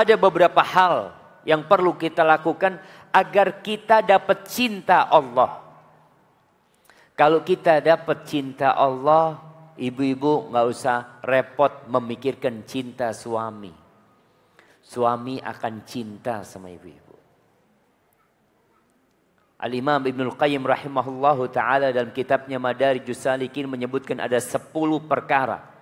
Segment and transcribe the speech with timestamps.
[0.00, 1.12] ada beberapa hal
[1.44, 2.80] yang perlu kita lakukan
[3.12, 5.60] agar kita dapat cinta Allah.
[7.16, 9.36] Kalau kita dapat cinta Allah,
[9.76, 13.72] ibu-ibu nggak usah repot memikirkan cinta suami.
[14.80, 17.10] Suami akan cinta sama ibu-ibu.
[19.60, 24.72] Al-Imam Ibnul Qayyim rahimahullahu taala dalam kitabnya Madarijus Salikin menyebutkan ada 10
[25.04, 25.79] perkara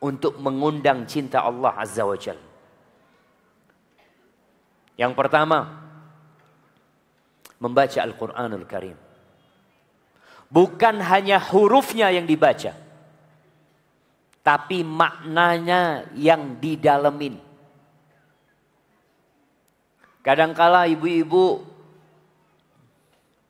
[0.00, 2.46] untuk mengundang cinta Allah Azza wa Jalla.
[4.96, 5.86] Yang pertama,
[7.60, 8.96] membaca Al-Quranul Karim.
[10.46, 12.72] Bukan hanya hurufnya yang dibaca.
[14.46, 17.42] Tapi maknanya yang didalemin.
[20.22, 21.66] Kadangkala ibu-ibu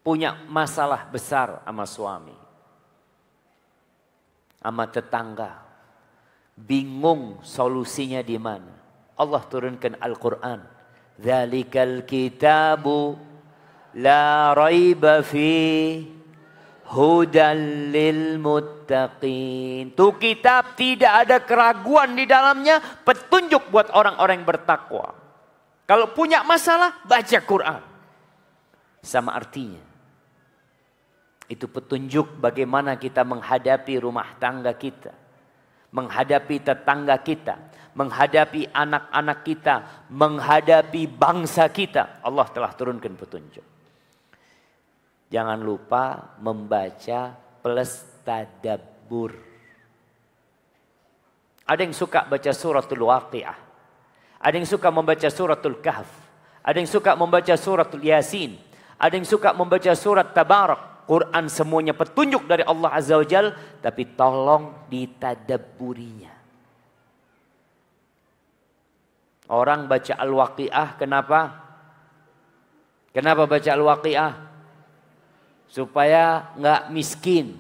[0.01, 2.37] punya masalah besar sama suami.
[4.57, 5.66] Sama tetangga.
[6.57, 8.73] Bingung solusinya di mana.
[9.17, 10.77] Allah turunkan Al-Quran
[11.17, 13.17] Zalikal kitabu
[13.97, 16.05] la raiba fi
[16.93, 19.97] hudan lil muttaqin.
[19.97, 25.17] Itu kitab tidak ada keraguan di dalamnya, petunjuk buat orang-orang yang bertakwa.
[25.89, 27.83] Kalau punya masalah, baca Quran.
[29.01, 29.83] Sama artinya.
[31.47, 35.15] Itu petunjuk bagaimana kita menghadapi rumah tangga kita.
[35.97, 37.57] Menghadapi tetangga kita
[37.97, 39.75] menghadapi anak-anak kita,
[40.13, 42.21] menghadapi bangsa kita.
[42.21, 43.65] Allah telah turunkan petunjuk.
[45.33, 49.35] Jangan lupa membaca plus tadabbur.
[51.67, 53.59] Ada yang suka baca suratul waqiah.
[54.39, 56.07] Ada yang suka membaca suratul kahf.
[56.63, 58.55] Ada yang suka membaca suratul yasin.
[59.01, 60.96] Ada yang suka membaca surat tabarak.
[61.07, 63.55] Quran semuanya petunjuk dari Allah Azza wa Jal.
[63.79, 66.35] Tapi tolong ditadabburinya.
[69.47, 71.41] Orang baca Al-Waqiah kenapa?
[73.15, 74.33] Kenapa baca Al-Waqiah?
[75.71, 77.55] Supaya nggak miskin.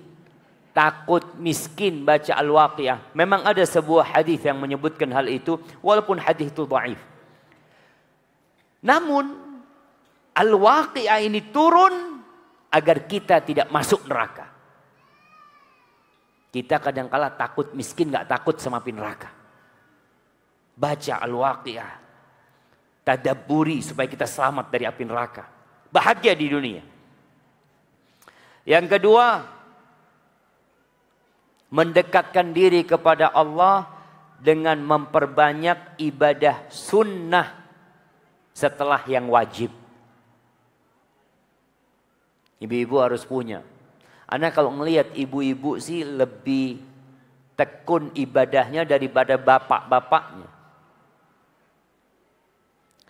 [0.74, 3.14] Takut miskin baca Al-Waqiah.
[3.14, 6.98] Memang ada sebuah hadis yang menyebutkan hal itu walaupun hadis itu dhaif.
[8.82, 9.38] Namun
[10.34, 12.15] Al-Waqiah ini turun
[12.76, 14.52] agar kita tidak masuk neraka.
[16.52, 19.32] Kita kadang kala takut miskin nggak takut sama api neraka.
[20.76, 21.92] Baca Al-Waqiah.
[23.00, 25.48] Tadaburi supaya kita selamat dari api neraka.
[25.88, 26.82] Bahagia di dunia.
[28.66, 29.46] Yang kedua,
[31.70, 33.88] mendekatkan diri kepada Allah
[34.42, 37.56] dengan memperbanyak ibadah sunnah
[38.52, 39.85] setelah yang wajib.
[42.56, 43.60] Ibu-ibu harus punya.
[44.26, 46.80] Anda kalau melihat ibu-ibu sih lebih
[47.54, 50.50] tekun ibadahnya daripada bapak-bapaknya.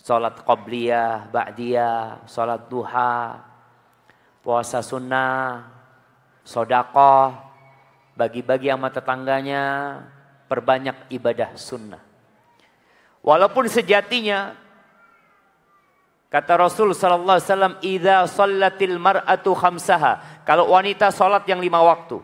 [0.03, 3.43] Salat qobliyah, ba'diyah, salat duha,
[4.45, 5.67] puasa sunnah,
[6.47, 7.35] sodakoh,
[8.15, 9.65] bagi-bagi sama tetangganya,
[10.47, 12.03] perbanyak ibadah sunnah.
[13.27, 14.55] Walaupun sejatinya
[16.37, 22.21] kata Rasul sallallahu alaihi wasallam idza sallatil mar'atu khamsaha kalau wanita salat yang lima waktu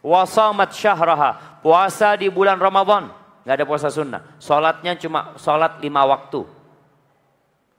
[0.00, 3.12] wasamat syahraha puasa di bulan Ramadan
[3.44, 6.56] nggak ada puasa sunnah salatnya cuma salat lima waktu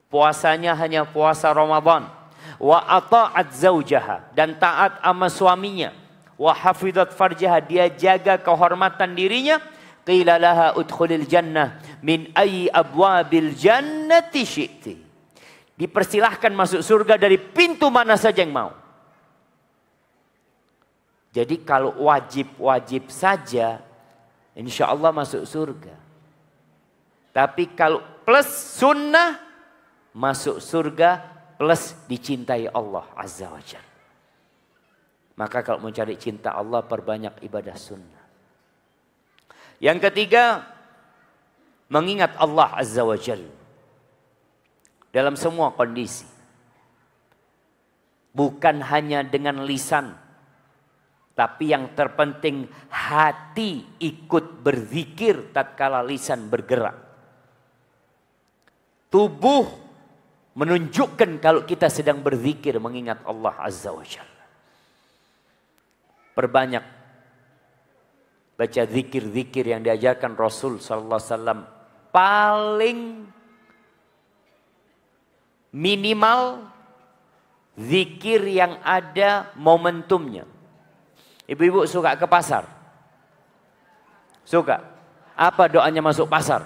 [0.07, 2.07] Puasanya hanya puasa Ramadan.
[2.57, 4.31] Wa ata'at zaujaha.
[4.31, 5.91] Dan taat sama suaminya.
[6.39, 7.59] Wa hafidat farjaha.
[7.59, 9.59] Dia jaga kehormatan dirinya.
[10.07, 11.84] Qila laha udkhulil jannah.
[12.00, 15.06] Min ayi abwabil jannati syi'ti.
[15.78, 18.74] Dipersilahkan masuk surga dari pintu mana saja yang mau.
[21.30, 23.78] Jadi kalau wajib-wajib saja,
[24.58, 25.94] insya Allah masuk surga.
[27.30, 29.38] Tapi kalau plus sunnah,
[30.18, 31.22] masuk surga
[31.62, 33.94] plus dicintai Allah Azza wa Jalla.
[35.38, 38.26] Maka kalau mau cari cinta Allah perbanyak ibadah sunnah.
[39.78, 40.66] Yang ketiga,
[41.94, 43.54] mengingat Allah Azza wa Jalla.
[45.12, 46.27] Dalam semua kondisi.
[48.36, 50.13] Bukan hanya dengan lisan.
[51.38, 56.98] Tapi yang terpenting hati ikut berzikir tatkala lisan bergerak.
[59.07, 59.65] Tubuh
[60.57, 64.45] menunjukkan kalau kita sedang berzikir mengingat Allah Azza wa Jalla.
[66.33, 66.86] Perbanyak
[68.57, 71.60] baca zikir-zikir yang diajarkan Rasul sallallahu alaihi wasallam
[72.10, 73.00] paling
[75.77, 76.65] minimal
[77.77, 80.50] zikir yang ada momentumnya.
[81.45, 82.65] Ibu-ibu suka ke pasar?
[84.41, 84.81] Suka?
[85.38, 86.65] Apa doanya masuk pasar?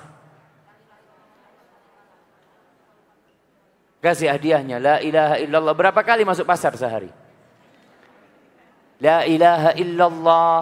[4.01, 4.81] Kasih hadiahnya.
[4.81, 5.73] La ilaha illallah.
[5.77, 7.11] Berapa kali masuk pasar sehari?
[8.97, 10.57] La ilaha illallah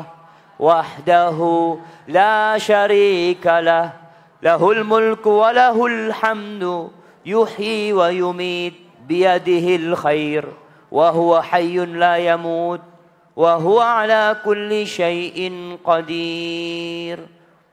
[0.60, 1.80] wahdahu
[2.12, 3.96] la syarikalah
[4.44, 6.92] lahul mulku walahul hamdu
[7.26, 8.78] yuhyi wa yumit
[9.08, 10.46] biyadihil khair
[10.90, 12.82] wa huwa hayyun la yamut
[13.34, 17.24] wa huwa ala kulli syai'in qadir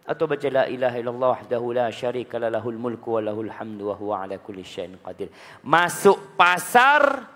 [0.06, 4.14] atau baca la ilaha illallah wahdahu la syarika lahul mulku wa lahul hamdu wa huwa
[4.22, 5.28] ala kulli syai'in qadir.
[5.66, 7.26] Masuk pasar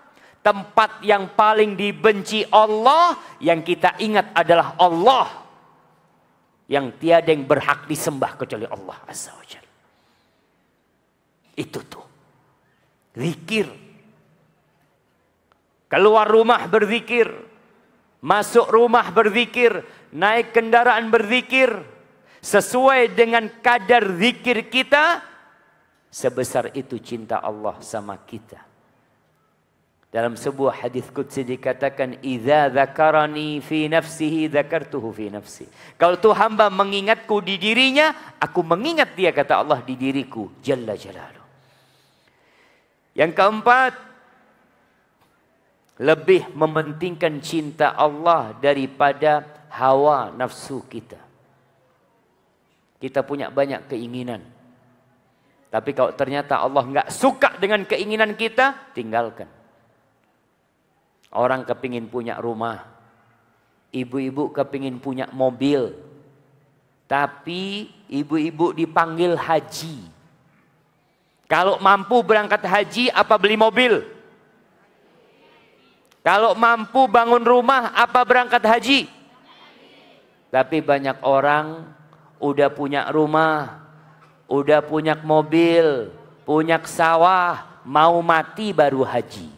[0.41, 5.27] tempat yang paling dibenci Allah yang kita ingat adalah Allah
[6.71, 9.70] yang tiada yang berhak disembah kecuali Allah azza wajalla.
[11.55, 12.05] Itu tuh.
[13.17, 13.67] Zikir.
[15.91, 17.27] Keluar rumah berzikir.
[18.23, 19.83] Masuk rumah berzikir.
[20.11, 21.71] Naik kendaraan berzikir
[22.41, 25.21] sesuai dengan kadar zikir kita
[26.09, 28.57] sebesar itu cinta Allah sama kita
[30.11, 36.67] dalam sebuah hadis qudsi dikatakan idza dzakarani fi nafsihi dzakartuhu fi nafsi kalau tuh hamba
[36.67, 41.40] mengingatku di dirinya aku mengingat dia kata Allah di diriku jalla jalaluh
[43.17, 43.97] yang keempat
[46.01, 51.31] lebih mementingkan cinta Allah daripada hawa nafsu kita
[53.01, 54.45] kita punya banyak keinginan.
[55.73, 59.49] Tapi kalau ternyata Allah nggak suka dengan keinginan kita, tinggalkan.
[61.33, 62.85] Orang kepingin punya rumah.
[63.89, 65.97] Ibu-ibu kepingin punya mobil.
[67.09, 69.97] Tapi ibu-ibu dipanggil haji.
[71.51, 74.07] Kalau mampu berangkat haji, apa beli mobil?
[76.23, 79.11] Kalau mampu bangun rumah, apa berangkat haji?
[80.47, 81.91] Tapi banyak orang
[82.39, 83.83] udah punya rumah,
[84.47, 86.15] udah punya mobil,
[86.47, 89.51] punya sawah, mau mati baru haji.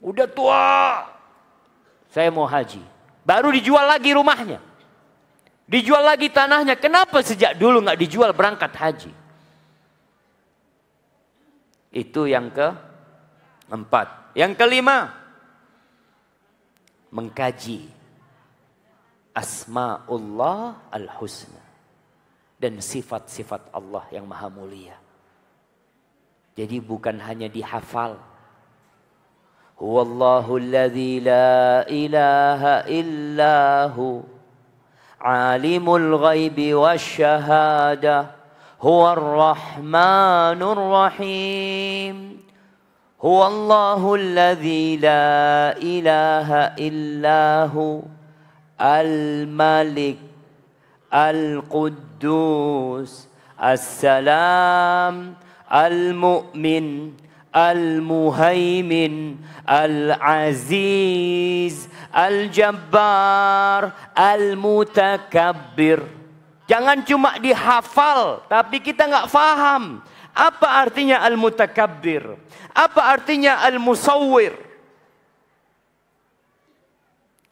[0.00, 1.04] Udah tua,
[2.08, 2.80] saya mau haji.
[3.28, 4.64] Baru dijual lagi rumahnya.
[5.68, 6.80] Dijual lagi tanahnya.
[6.80, 9.23] Kenapa sejak dulu nggak dijual berangkat haji?
[11.94, 12.74] Itu yang ke
[13.70, 14.34] empat.
[14.34, 15.14] Yang kelima,
[17.14, 17.86] mengkaji
[19.30, 21.62] asmaullah al-husna
[22.58, 24.98] dan sifat-sifat Allah yang maha mulia.
[26.58, 28.18] Jadi bukan hanya dihafal.
[29.78, 34.22] Huwallahu alladhi la ilaha illahu
[35.18, 36.74] alimul ghaibi
[38.84, 42.40] هو الرحمن الرحيم.
[43.22, 48.00] هو الله الذي لا إله إلا هو
[48.80, 50.16] الملك
[51.14, 53.12] القدوس
[53.64, 55.34] السلام
[55.72, 57.12] المؤمن
[57.56, 59.36] المهيمن
[59.68, 61.08] العزيز
[62.16, 66.02] الجبار المتكبر.
[66.64, 70.00] Jangan cuma dihafal, tapi kita nggak faham.
[70.34, 72.40] Apa artinya al-mutakabbir?
[72.72, 74.56] Apa artinya al-musawwir?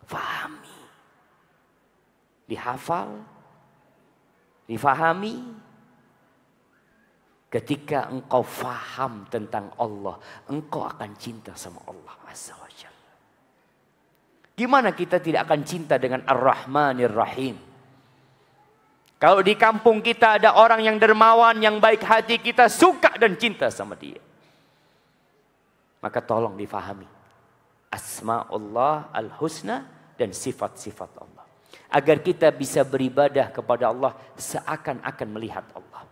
[0.09, 0.63] Faham
[2.53, 3.11] dihafal,
[4.69, 5.65] difahami.
[7.53, 10.17] Ketika engkau faham tentang Allah,
[10.49, 12.57] engkau akan cinta sama Allah Azza.
[14.53, 17.57] Gimana kita tidak akan cinta dengan Ar-Rahmanir Rahim?
[19.23, 23.71] Kalau di kampung kita ada orang yang dermawan, yang baik hati, kita suka dan cinta
[23.71, 24.19] sama dia.
[26.03, 27.07] Maka tolong difahami.
[27.87, 29.87] Asma'ullah al-husna
[30.19, 31.47] dan sifat-sifat Allah
[31.93, 36.03] agar kita bisa beribadah kepada Allah seakan-akan melihat Allah.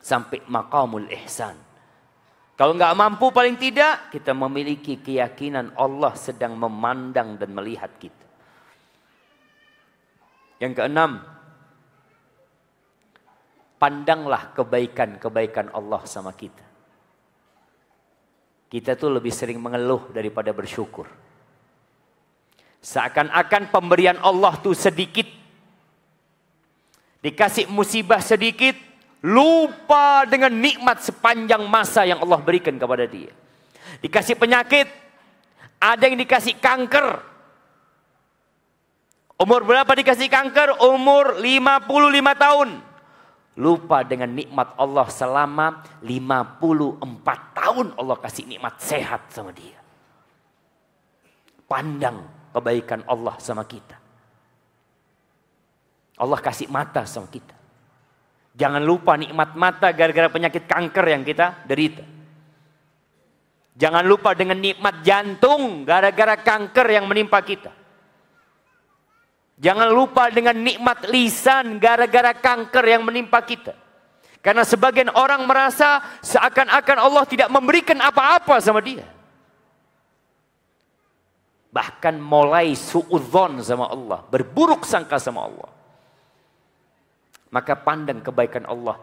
[0.00, 1.58] Sampai maqamul ihsan.
[2.56, 8.24] Kalau nggak mampu paling tidak kita memiliki keyakinan Allah sedang memandang dan melihat kita.
[10.56, 11.35] Yang keenam,
[13.76, 16.64] pandanglah kebaikan-kebaikan Allah sama kita.
[18.66, 21.06] Kita tuh lebih sering mengeluh daripada bersyukur.
[22.82, 25.26] Seakan-akan pemberian Allah itu sedikit.
[27.22, 28.74] Dikasih musibah sedikit.
[29.26, 33.32] Lupa dengan nikmat sepanjang masa yang Allah berikan kepada dia.
[34.02, 34.86] Dikasih penyakit.
[35.78, 37.22] Ada yang dikasih kanker.
[39.36, 40.80] Umur berapa dikasih kanker?
[40.80, 42.70] Umur 55 tahun.
[43.56, 49.80] Lupa dengan nikmat Allah selama 54 tahun Allah kasih nikmat sehat sama dia.
[51.64, 52.20] Pandang
[52.52, 53.96] kebaikan Allah sama kita.
[56.16, 57.56] Allah kasih mata sama kita.
[58.56, 62.04] Jangan lupa nikmat mata gara-gara penyakit kanker yang kita derita.
[63.76, 67.85] Jangan lupa dengan nikmat jantung gara-gara kanker yang menimpa kita.
[69.56, 73.72] Jangan lupa dengan nikmat lisan gara-gara kanker yang menimpa kita.
[74.44, 79.08] Karena sebagian orang merasa seakan-akan Allah tidak memberikan apa-apa sama dia.
[81.72, 84.22] Bahkan mulai suudzon sama Allah.
[84.28, 85.70] Berburuk sangka sama Allah.
[87.50, 89.00] Maka pandang kebaikan Allah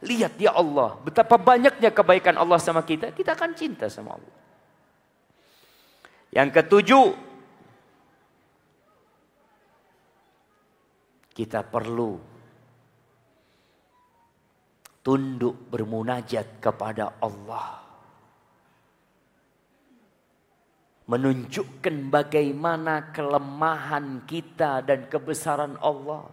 [0.00, 4.36] Lihat ya Allah, betapa banyaknya kebaikan Allah sama kita, kita akan cinta sama Allah.
[6.32, 7.06] Yang ketujuh,
[11.30, 12.18] kita perlu
[15.00, 17.80] tunduk bermunajat kepada Allah.
[21.10, 26.30] Menunjukkan bagaimana kelemahan kita dan kebesaran Allah.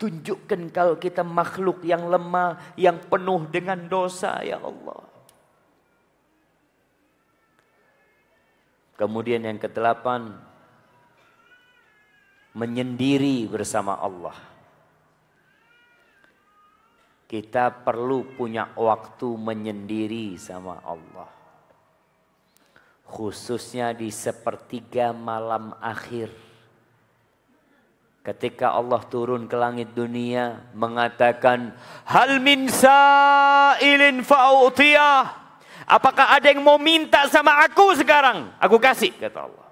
[0.00, 5.04] Tunjukkan kalau kita makhluk yang lemah, yang penuh dengan dosa, ya Allah.
[8.96, 10.40] Kemudian yang kedelapan,
[12.56, 14.36] menyendiri bersama Allah.
[17.30, 21.30] Kita perlu punya waktu menyendiri sama Allah.
[23.06, 26.50] Khususnya di sepertiga malam akhir
[28.20, 31.72] Ketika Allah turun ke langit dunia mengatakan
[32.04, 35.40] hal min sa'ilin fa'utiyah.
[35.88, 38.52] Apakah ada yang mau minta sama aku sekarang?
[38.60, 39.68] Aku kasih kata Allah.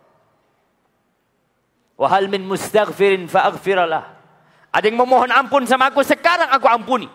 [1.98, 4.04] Wa hal min mustaghfirin fa'aghfiralah.
[4.70, 7.10] Ada yang memohon ampun sama aku sekarang aku ampuni.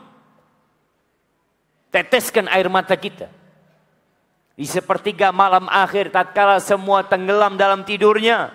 [1.87, 3.31] Teteskan air mata kita.
[4.53, 8.53] Di sepertiga malam akhir tatkala semua tenggelam dalam tidurnya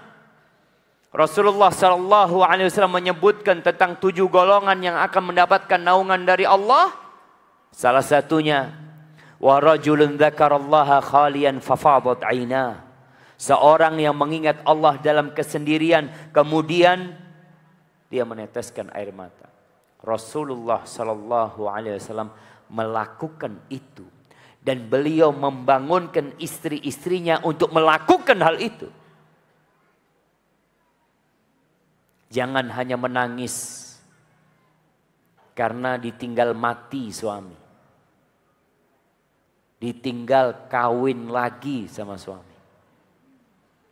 [1.08, 6.92] Rasulullah Shallallahu Alaihi Wasallam menyebutkan tentang tujuh golongan yang akan mendapatkan naungan dari Allah.
[7.72, 8.76] Salah satunya,
[9.40, 12.87] wa rajulun dzakarallaha khalian fafadat aina.
[13.38, 17.14] Seorang yang mengingat Allah dalam kesendirian, kemudian
[18.10, 19.46] dia meneteskan air mata.
[20.02, 22.34] Rasulullah Shallallahu Alaihi Wasallam
[22.66, 24.02] melakukan itu
[24.58, 28.90] dan beliau membangunkan istri-istrinya untuk melakukan hal itu.
[32.28, 33.86] Jangan hanya menangis
[35.56, 37.56] karena ditinggal mati suami.
[39.78, 42.47] Ditinggal kawin lagi sama suami.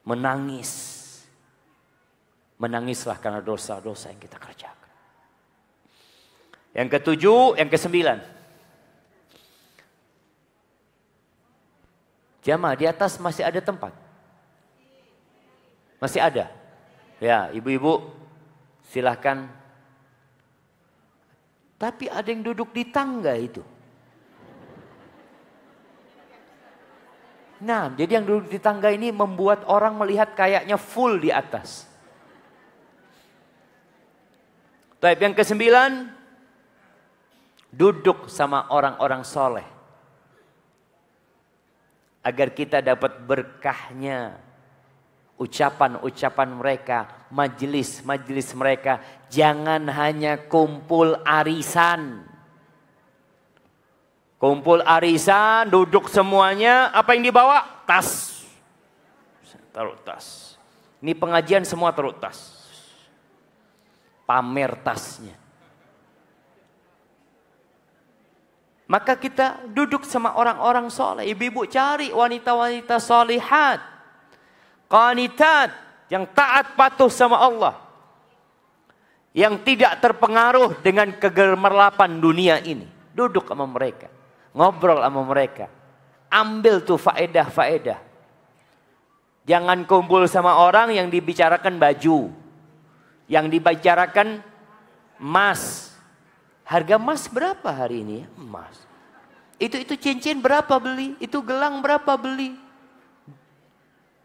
[0.07, 0.95] Menangis.
[2.57, 4.93] Menangislah karena dosa-dosa yang kita kerjakan.
[6.73, 8.19] Yang ketujuh, yang kesembilan.
[12.47, 13.91] Jamaah di atas masih ada tempat.
[15.99, 16.47] Masih ada.
[17.19, 18.07] Ya, ibu-ibu
[18.87, 19.51] silahkan.
[21.77, 23.61] Tapi ada yang duduk di tangga itu.
[27.65, 31.89] Nah, jadi yang duduk di tangga ini membuat orang melihat kayaknya full di atas.
[35.01, 36.13] Tapi yang kesembilan,
[37.73, 39.69] duduk sama orang-orang soleh.
[42.27, 44.41] Agar kita dapat berkahnya
[45.37, 49.01] ucapan-ucapan mereka, majelis-majelis mereka.
[49.29, 52.25] Jangan hanya kumpul arisan.
[54.37, 57.85] Kumpul arisan, duduk semuanya, apa yang dibawa?
[57.89, 58.37] Tas.
[59.73, 60.57] Taruh tas.
[61.01, 62.53] Ini pengajian semua taruh tas.
[64.29, 65.37] Pamer tasnya.
[68.87, 71.29] Maka kita duduk sama orang-orang soleh.
[71.33, 73.83] Ibu-ibu cari wanita-wanita solihat
[74.87, 75.75] qanitat
[76.07, 77.75] yang taat patuh sama Allah
[79.37, 84.16] yang tidak terpengaruh dengan kegemerlapan dunia ini duduk sama mereka
[84.57, 85.69] ngobrol sama mereka
[86.33, 88.01] ambil tuh faedah-faedah
[89.45, 92.33] jangan kumpul sama orang yang dibicarakan baju
[93.29, 94.41] yang dibicarakan
[95.21, 95.93] emas
[96.65, 98.81] harga emas berapa hari ini emas
[99.61, 102.67] itu itu cincin berapa beli itu gelang berapa beli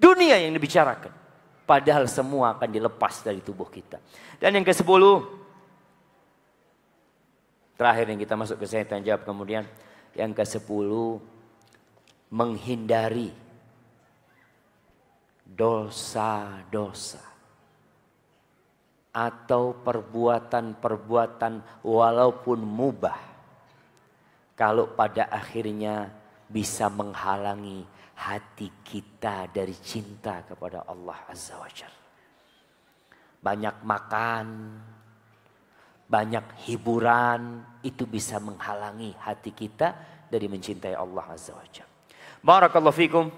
[0.02, 1.14] Dunia yang dibicarakan.
[1.70, 4.02] Padahal semua akan dilepas dari tubuh kita.
[4.42, 5.30] Dan yang ke sepuluh.
[7.78, 9.62] Terakhir yang kita masuk ke saya tanya jawab kemudian.
[10.16, 11.20] Yang ke sepuluh.
[12.32, 13.30] Menghindari.
[15.44, 17.22] Dosa-dosa.
[19.12, 23.20] Atau perbuatan-perbuatan walaupun mubah.
[24.56, 26.08] Kalau pada akhirnya
[26.48, 27.84] bisa menghalangi
[28.22, 32.02] hati kita dari cinta kepada Allah Azza wa Jalla.
[33.42, 34.48] Banyak makan,
[36.12, 39.96] banyak hiburan itu bisa menghalangi hati kita
[40.28, 41.88] dari mencintai Allah Azza wa Jalla.
[42.44, 43.32] Barakallahu fikum.